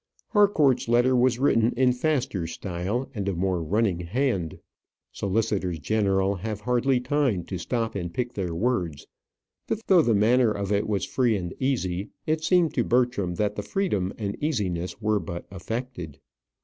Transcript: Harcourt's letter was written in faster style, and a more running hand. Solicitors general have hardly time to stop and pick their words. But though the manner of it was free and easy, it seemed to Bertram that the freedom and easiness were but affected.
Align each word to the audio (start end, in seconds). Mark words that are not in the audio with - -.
Harcourt's 0.29 0.87
letter 0.87 1.15
was 1.15 1.37
written 1.37 1.73
in 1.77 1.93
faster 1.93 2.47
style, 2.47 3.07
and 3.13 3.29
a 3.29 3.35
more 3.35 3.61
running 3.63 3.99
hand. 3.99 4.57
Solicitors 5.11 5.77
general 5.77 6.33
have 6.37 6.61
hardly 6.61 6.99
time 6.99 7.43
to 7.43 7.59
stop 7.59 7.93
and 7.93 8.11
pick 8.11 8.33
their 8.33 8.55
words. 8.55 9.05
But 9.67 9.85
though 9.85 10.01
the 10.01 10.15
manner 10.15 10.49
of 10.49 10.71
it 10.71 10.87
was 10.87 11.05
free 11.05 11.37
and 11.37 11.53
easy, 11.59 12.09
it 12.25 12.43
seemed 12.43 12.73
to 12.73 12.83
Bertram 12.83 13.35
that 13.35 13.55
the 13.55 13.61
freedom 13.61 14.11
and 14.17 14.35
easiness 14.43 14.99
were 14.99 15.19
but 15.19 15.45
affected. 15.51 16.17